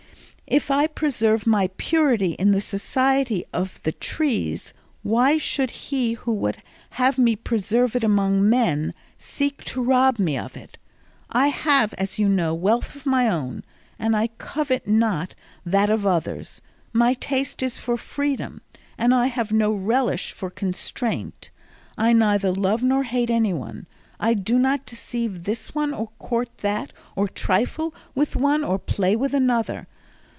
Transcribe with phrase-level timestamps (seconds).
[0.47, 6.33] If I preserve my purity in the society of the trees, why should he who
[6.33, 10.77] would have me preserve it among men, seek to rob me of it?
[11.29, 13.63] I have, as you know, wealth of my own,
[13.97, 15.35] and I covet not
[15.65, 16.61] that of others;
[16.91, 18.61] my taste is for freedom,
[18.97, 21.49] and I have no relish for constraint;
[21.97, 23.87] I neither love nor hate anyone;
[24.19, 29.15] I do not deceive this one or court that, or trifle with one or play
[29.15, 29.87] with another.